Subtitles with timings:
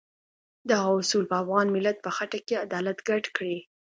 [0.69, 3.57] دغه اصول په افغان ملت په خټه کې عدالت ګډ کړی.